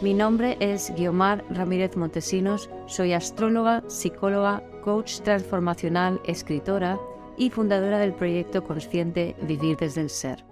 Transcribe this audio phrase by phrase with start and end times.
[0.00, 7.00] Mi nombre es Guiomar Ramírez Montesinos, soy astróloga, psicóloga, coach transformacional, escritora
[7.36, 10.44] y fundadora del proyecto consciente Vivir desde el Ser.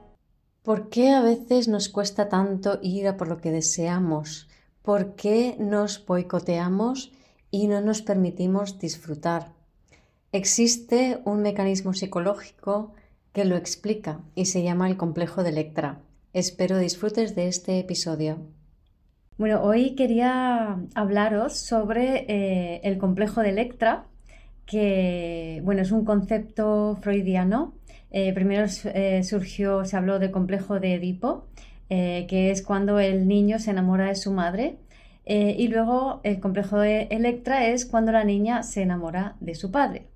[0.65, 4.49] ¿Por qué a veces nos cuesta tanto ir a por lo que deseamos?
[4.83, 7.13] ¿Por qué nos boicoteamos
[7.53, 9.53] y no nos permitimos disfrutar?
[10.33, 12.95] Existe un mecanismo psicológico
[13.33, 16.01] que lo explica y se llama el complejo de Electra.
[16.33, 18.41] Espero disfrutes de este episodio.
[19.39, 24.07] Bueno, hoy quería hablaros sobre eh, el complejo de Electra,
[24.65, 27.75] que bueno, es un concepto freudiano.
[28.11, 31.49] Eh, primero eh, surgió, se habló del complejo de Edipo,
[31.89, 34.79] que es cuando el niño se enamora de su madre.
[35.27, 40.07] y luego el complejo de Electra es cuando la niña se enamora de su padre.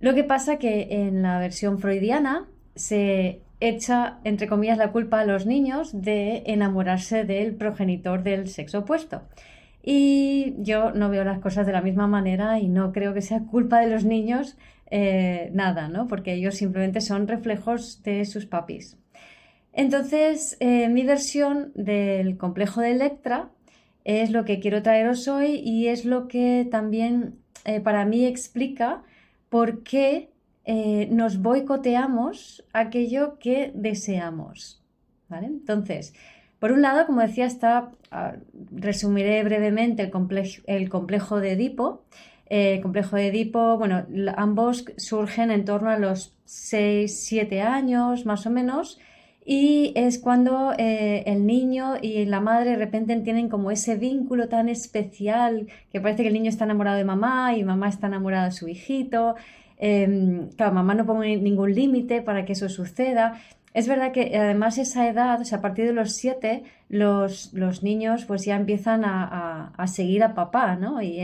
[0.00, 5.24] Lo que pasa que en la versión freudiana se echa, entre comillas, la culpa a
[5.24, 9.22] los niños de enamorarse del progenitor del sexo opuesto.
[9.82, 13.40] Y yo no veo las cosas de la misma manera y no creo que sea
[13.40, 14.56] culpa de los niños
[14.90, 16.06] eh, nada, ¿no?
[16.08, 18.96] Porque ellos simplemente son reflejos de sus papis.
[19.72, 23.50] Entonces, eh, mi versión del complejo de Electra
[24.04, 29.02] es lo que quiero traeros hoy y es lo que también eh, para mí explica
[29.48, 30.30] por qué
[30.64, 34.82] eh, nos boicoteamos aquello que deseamos.
[35.28, 35.46] ¿vale?
[35.46, 36.14] Entonces,
[36.58, 37.90] por un lado, como decía, está,
[38.70, 40.10] resumiré brevemente el,
[40.90, 42.04] complejo, de Edipo.
[42.46, 48.50] el complejo de Edipo, bueno, ambos surgen en torno a los 6-7 años más o
[48.50, 48.98] menos
[49.44, 54.48] y es cuando eh, el niño y la madre de repente tienen como ese vínculo
[54.48, 58.46] tan especial que parece que el niño está enamorado de mamá y mamá está enamorada
[58.46, 59.34] de su hijito
[59.78, 63.40] Em, claro, mamá no pone ningún límite para que eso suceda.
[63.72, 67.82] Es verdad que además esa edad, o sea, a partir de los siete, los, los
[67.82, 71.02] niños pues ya empiezan a, seguir a papá, ¿no?
[71.02, 71.18] Y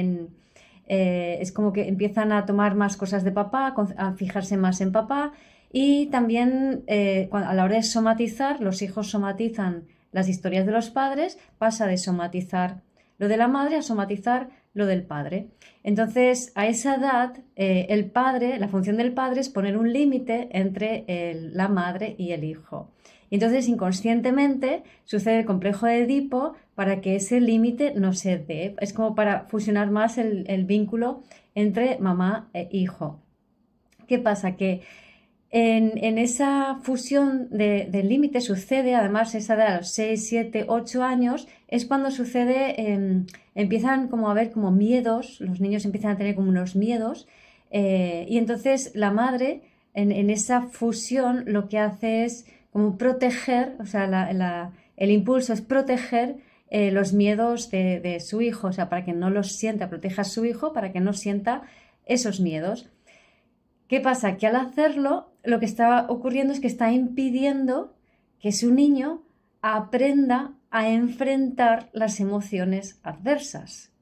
[0.87, 4.91] eh, es como que empiezan a tomar más cosas de papá, a fijarse más en
[4.91, 5.33] papá
[5.73, 10.91] y también eh, a la hora de somatizar, los hijos somatizan las historias de los
[10.91, 12.83] padres, pasa de somatizar
[13.19, 15.49] lo de la madre a somatizar lo del padre.
[15.83, 20.49] Entonces, a esa edad, eh, el padre, la función del padre es poner un límite
[20.53, 21.05] entre
[21.53, 22.91] la madre y el hijo.
[23.31, 28.75] Entonces, inconscientemente, sucede el complejo de Edipo para que ese límite no se dé.
[28.81, 31.23] Es como para fusionar más el, vínculo
[31.55, 33.21] entre mamá e hijo.
[34.09, 34.57] ¿Qué pasa?
[34.57, 34.83] Que
[35.53, 41.87] en, esa fusión del límite sucede, además, esa a los 6, 7, 8 años, es
[41.87, 46.51] cuando sucede, em, empiezan como a haber como miedos, los niños empiezan a tener como
[46.51, 47.27] unos miedos,
[47.73, 49.63] eh, y entonces la madre,
[49.93, 56.37] en, esa fusión, lo que hace es como proteger, o sea, el impulso es proteger
[56.71, 60.23] eh, los miedos de, de su hijo, o sea, para que no los sienta, proteja
[60.23, 61.63] a su hijo para que no sienta
[62.07, 62.89] esos miedos.
[63.89, 64.37] ¿Qué pasa?
[64.37, 67.95] Que al hacerlo, lo que está ocurriendo es que está impidiendo
[68.41, 69.23] que su niño
[69.63, 73.93] aprenda a enfrentar las emociones adversas.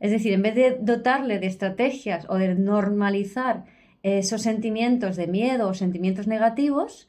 [0.00, 3.64] Es decir, en vez de dotarle de estrategias o de normalizar
[4.02, 7.08] esos sentimientos de miedo o sentimientos negativos,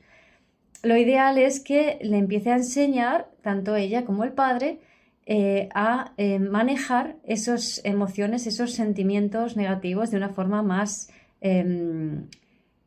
[0.84, 4.79] lo ideal es que le empiece a enseñar, tanto ella como el padre,
[5.25, 11.09] eh, a eh, manejar esas emociones, esos sentimientos negativos de una forma más
[11.41, 12.28] Em,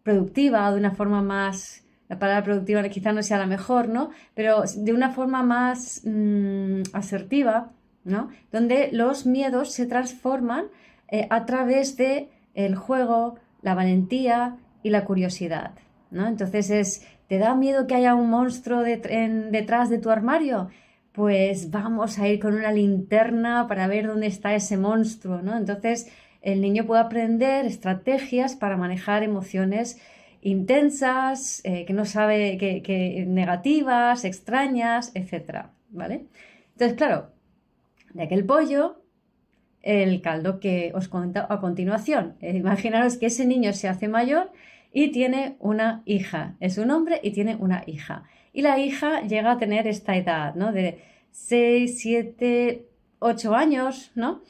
[0.09, 4.09] productiva o de una forma más, la palabra productiva quizá no sea la mejor, ¿no?
[4.35, 7.73] Pero de una forma más mm, asertiva,
[8.05, 8.31] ¿no?
[8.51, 10.65] Donde los miedos se transforman
[11.11, 15.73] eh, a través de el juego, la valentía y la curiosidad,
[16.11, 16.27] ¿no?
[16.27, 20.71] Entonces es, ¿te da miedo que haya un monstruo detrás de tu armario?
[21.13, 25.55] Pues vamos a ir con una linterna para ver dónde está ese monstruo, ¿no?
[25.55, 26.11] Entonces
[26.53, 30.01] el niño puede aprender estrategias para manejar emociones
[30.41, 35.67] intensas, eh, que no sabe, que, negativas, extrañas, etc.
[35.91, 36.27] ¿Vale?
[36.73, 37.31] Entonces, claro,
[38.15, 39.03] de aquel pollo,
[39.83, 42.37] el caldo que os cuento a continuación.
[42.41, 44.53] Eh, imaginaros que ese niño se hace mayor
[44.93, 46.57] y tiene una hija.
[46.61, 48.25] Es un hombre y tiene una hija.
[48.53, 50.73] Y la hija llega a tener esta edad, ¿no?
[50.73, 52.87] De 6, 7,
[53.19, 54.43] ocho años, ¿no?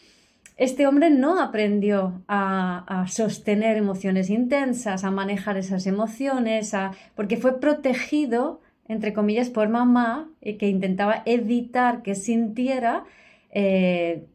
[0.58, 6.72] Este hombre no aprendió a, sostener emociones intensas, a manejar esas emociones,
[7.14, 13.05] porque fue protegido, entre comillas, por mamá, que intentaba evitar que sintiera
[13.52, 14.26] eh,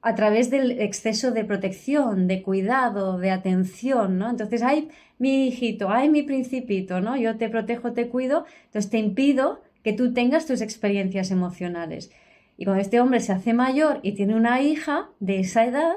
[0.00, 4.30] a través del exceso de protección, de cuidado, de atención, ¿no?
[4.30, 4.88] Entonces, ay,
[5.18, 7.18] mi hijito, ay, mi principito, ¿no?
[7.18, 12.10] Yo te protejo, te cuido, entonces te impido que tú tengas tus experiencias emocionales.
[12.56, 15.96] Y cuando este hombre se hace mayor y tiene una hija de esa edad,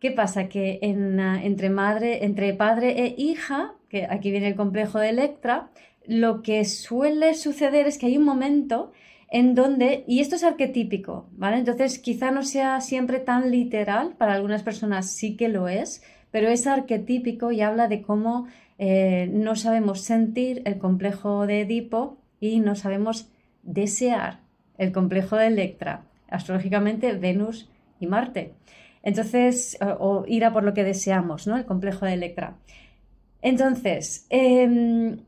[0.00, 0.48] ¿qué pasa?
[0.48, 5.70] Que entre, madre, entre padre e hija, que aquí viene el complejo de Electra,
[6.06, 8.92] lo que suele suceder es que hay un momento
[9.30, 11.58] en donde, y esto es arquetípico, ¿vale?
[11.58, 16.48] Entonces quizá no sea siempre tan literal, para algunas personas sí que lo es, pero
[16.48, 18.46] es arquetípico y habla de cómo
[18.78, 23.30] eh, no sabemos sentir el complejo de Edipo y no sabemos
[23.62, 24.47] desear
[24.78, 27.68] el complejo de Electra, astrológicamente Venus
[28.00, 28.54] y Marte.
[29.02, 31.56] Entonces, o, ir a por lo que deseamos, ¿no?
[31.56, 32.56] El complejo de Electra.
[33.42, 35.18] Entonces, em,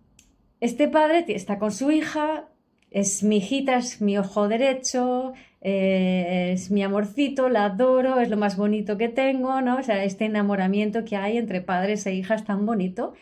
[0.60, 2.48] este padre está con su hija,
[2.90, 8.36] es mi hijita, es mi ojo derecho, eh, es mi amorcito, la adoro, es lo
[8.36, 9.78] más bonito que tengo, ¿no?
[9.78, 13.14] O sea, este enamoramiento que hay entre padres e hijas tan bonito.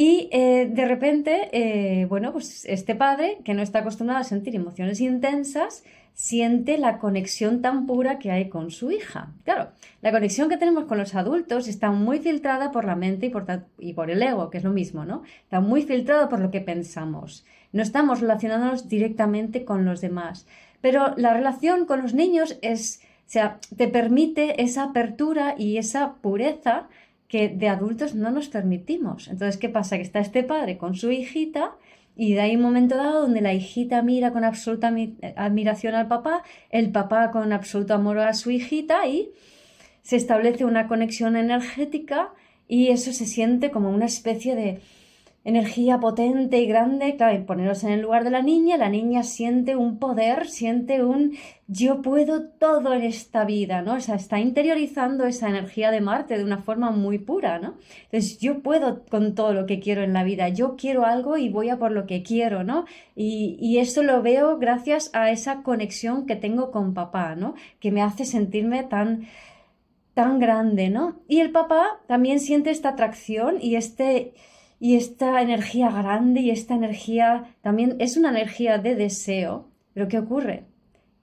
[0.00, 4.56] Y eh, de repente, eh, bueno, pues este padre, que no está acostumbrado a sentir
[4.56, 9.34] emociones intensas, siente la conexión tan pura que hay con su hija.
[9.44, 13.28] Claro, la conexión que tenemos con los adultos está muy filtrada por la mente y
[13.28, 13.44] por,
[13.78, 15.22] y por el ego, que es lo mismo, ¿no?
[15.42, 17.44] Está muy filtrado por lo que pensamos.
[17.74, 20.46] No estamos relacionándonos directamente con los demás.
[20.80, 26.14] Pero la relación con los niños es, o sea, te permite esa apertura y esa
[26.22, 26.88] pureza
[27.30, 29.28] que de adultos no nos permitimos.
[29.28, 29.96] Entonces, ¿qué pasa?
[29.96, 31.76] Que está este padre con su hijita
[32.16, 34.92] y de ahí un momento dado donde la hijita mira con absoluta
[35.36, 39.30] admiración al papá, el papá con absoluto amor a su hijita y
[40.02, 42.34] se establece una conexión energética
[42.66, 44.80] y eso se siente como una especie de
[45.42, 49.74] energía potente y grande, claro, poneros en el lugar de la niña, la niña siente
[49.74, 53.94] un poder, siente un yo puedo todo en esta vida, ¿no?
[53.94, 57.76] O sea, está interiorizando esa energía de Marte de una forma muy pura, ¿no?
[58.10, 61.48] Entonces, yo puedo con todo lo que quiero en la vida, yo quiero algo y
[61.48, 62.84] voy a por lo que quiero, ¿no?
[63.14, 67.54] Y, y esto lo veo gracias a esa conexión que tengo con papá, ¿no?
[67.78, 69.28] Que me hace sentirme tan
[70.14, 71.20] tan grande, ¿no?
[71.28, 74.34] Y el papá también siente esta atracción y este
[74.80, 79.68] y esta energía grande y esta energía también es una energía de deseo.
[79.92, 80.64] Pero ¿qué ocurre?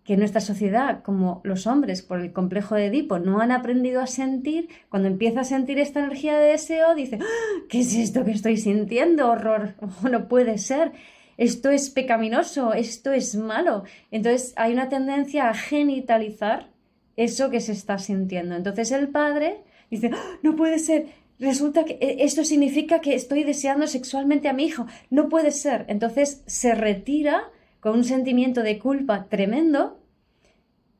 [0.03, 4.07] Que nuestra sociedad, como los hombres por el complejo de Edipo, no han aprendido a
[4.07, 7.63] sentir, cuando empieza a sentir esta energía de deseo, dice, ¡Ah!
[7.67, 9.27] ¿qué es esto que estoy sintiendo?
[9.27, 9.73] Horror,
[10.09, 10.91] no puede ser.
[11.37, 13.85] Esto es pecaminoso, esto es malo.
[14.11, 16.69] Entonces hay una tendencia a genitalizar
[17.15, 18.55] eso que se está sintiendo.
[18.55, 20.37] Entonces el padre dice, ¡Ah!
[20.43, 21.07] no puede ser,
[21.39, 24.85] resulta que eh, esto significa que estoy deseando sexualmente a mi hijo.
[25.09, 25.85] No puede ser.
[25.87, 29.99] Entonces se retira con un sentimiento de culpa tremendo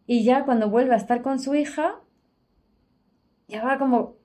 [0.06, 1.96] y ya cuando vuelve a estar con su hija,
[3.48, 4.16] ya va como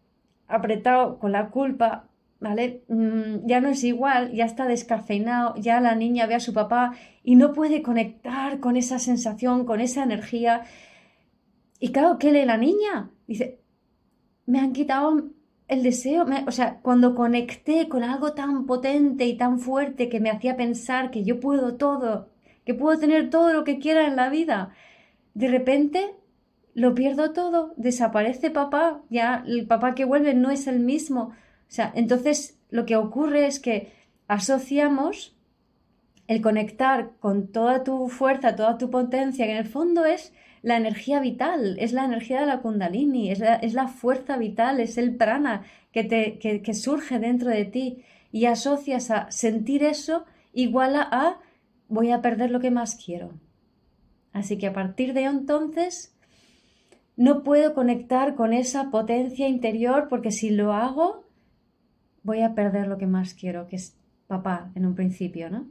[0.47, 2.85] apretado con la culpa, ¿vale?
[2.89, 6.95] Mm, ya no es igual, ya está descafeinado, ya la niña ve a su papá
[7.25, 10.63] y no puede conectar con esa sensación, con esa energía.
[11.81, 13.11] Y claro, ¿qué lee la niña?
[13.27, 13.61] Dice,
[14.47, 15.31] me han quitado
[15.69, 20.31] el deseo, o sea, cuando conecté con algo tan potente y tan fuerte que me
[20.31, 22.29] hacía pensar que yo puedo todo,
[22.65, 24.75] que puedo tener todo lo que quiera en la vida,
[25.35, 26.15] de repente
[26.75, 31.21] lo pierdo todo, desaparece papá, ya el papá que vuelve no es el mismo.
[31.23, 33.93] O sea, entonces lo que ocurre es que
[34.29, 35.37] asociamos
[36.29, 40.77] el conectar con toda tu fuerza, toda tu potencia, que en el fondo es la
[40.77, 45.65] energía vital, es la energía de la kundalini, es la, fuerza vital, es el prana
[45.91, 51.41] que, te, que, surge dentro de ti y asocias a sentir eso igual a
[51.89, 53.33] voy a perder lo que más quiero.
[54.33, 56.17] Así que a partir de entonces
[57.17, 61.25] no puedo conectar con esa potencia interior porque si lo hago
[62.23, 63.97] voy a perder lo que más quiero, que es
[64.29, 65.67] papá en un principio, ¿no?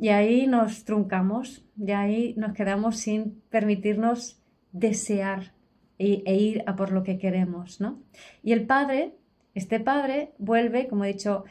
[0.00, 4.40] Y ahí nos truncamos, y ahí nos quedamos sin permitirnos
[4.72, 5.52] desear
[5.98, 8.02] e, e, ir a por lo que queremos, ¿no?
[8.42, 9.14] Y el padre,
[9.54, 11.44] este padre, vuelve, como he dicho,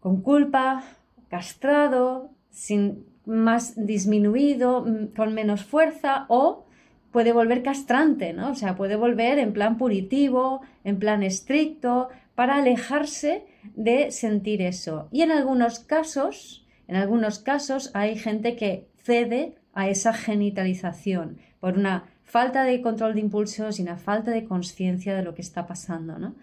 [0.00, 0.84] con culpa,
[1.28, 6.64] castrado, sin más disminuido, con menos fuerza o
[7.12, 8.50] puede volver castrante, ¿no?
[8.50, 15.08] O sea, puede volver en plan punitivo, en plan estricto, para alejarse de sentir eso.
[15.10, 21.78] Y en algunos casos, en algunos casos hay gente que cede a esa genitalización, por
[21.78, 25.66] una falta de control de impulsos y una falta de conciencia de lo que está
[25.66, 26.18] pasando.
[26.18, 26.34] ¿no?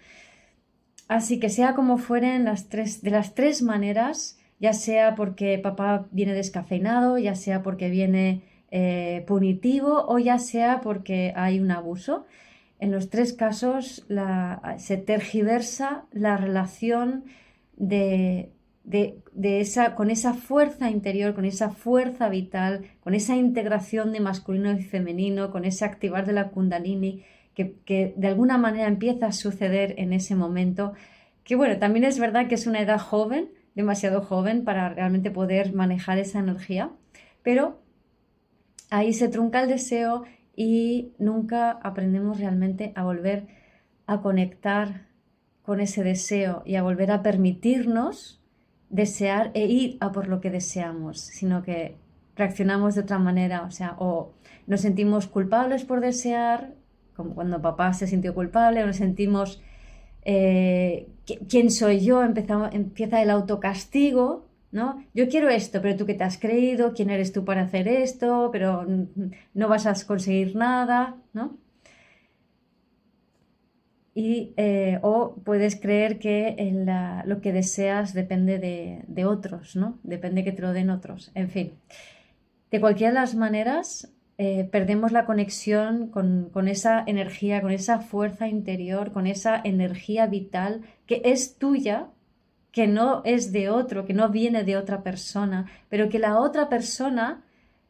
[1.07, 6.07] Así que sea como fueren las tres, de las tres maneras, ya sea porque papá
[6.11, 12.25] viene descafeinado, ya sea porque viene eh, punitivo o ya sea porque hay un abuso.
[12.79, 14.05] En los tres casos
[14.77, 17.25] se tergiversa la relación
[17.77, 18.54] de,
[18.91, 24.83] esa, con esa fuerza interior, con esa fuerza vital, con esa integración de masculino y
[24.83, 27.23] femenino, con ese activar de la kundalini
[27.53, 30.93] que, que de alguna manera empieza a suceder en ese momento.
[31.43, 35.73] Que bueno, también es verdad que es una edad joven, demasiado joven para realmente poder
[35.73, 36.91] manejar esa energía,
[37.43, 37.81] pero
[38.89, 40.23] ahí se trunca el deseo
[40.55, 43.47] y nunca aprendemos realmente a volver
[44.07, 45.07] a conectar
[45.61, 48.44] con ese deseo y a volver a permitirnos
[48.89, 51.95] desear e ir a por lo que deseamos, sino que
[52.35, 54.33] reaccionamos de otra manera, o sea, o
[54.67, 56.73] nos sentimos culpables por desear,
[57.15, 59.61] como cuando papá se sintió culpable, o nos sentimos
[60.23, 61.07] eh,
[61.47, 65.05] quién soy yo, empieza el autocastigo, ¿no?
[65.13, 68.49] Yo quiero esto, pero tú qué te has creído, quién eres tú para hacer esto,
[68.51, 68.85] pero
[69.53, 71.57] no vas a conseguir nada, ¿no?
[74.17, 76.55] Y, eh, o puedes creer que
[77.25, 79.99] lo que deseas depende de, otros, ¿no?
[80.03, 81.31] Depende que te lo den otros.
[81.35, 81.73] En fin,
[82.71, 87.99] de cualquiera de las maneras, eh, perdemos la conexión con, con, esa energía, con esa
[87.99, 92.07] fuerza interior, con esa energía vital que es tuya,
[92.71, 96.69] que no es de otro, que no viene de otra persona, pero que la otra
[96.69, 97.43] persona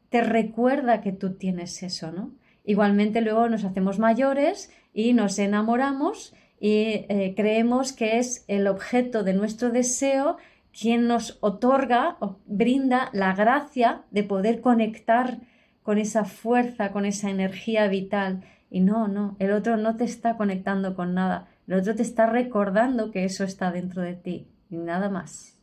[0.10, 2.32] te recuerda que tú tienes eso, ¿no?
[2.66, 9.24] Igualmente luego nos hacemos mayores y nos enamoramos y eh, creemos que es el objeto
[9.24, 10.38] de nuestro deseo
[10.78, 15.40] quien nos otorga o brinda la gracia de poder conectar
[15.84, 18.44] con esa fuerza, con esa energía vital.
[18.70, 22.26] Y no, no, el otro no te está conectando con nada, el otro te está
[22.26, 25.58] recordando que eso está dentro de ti y nada más.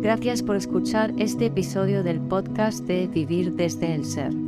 [0.00, 4.47] Gracias por escuchar este episodio del podcast de Vivir desde el Ser.